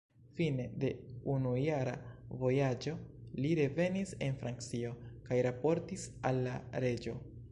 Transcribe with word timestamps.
Fine 0.37 0.63
de 0.83 0.89
unujara 1.33 1.93
vojaĝo, 2.43 2.95
li 3.45 3.51
revenis 3.61 4.13
en 4.29 4.41
Francio 4.41 4.95
kaj 5.29 5.37
raportis 5.49 6.09
al 6.31 6.41
la 6.49 6.59
reĝo. 6.87 7.15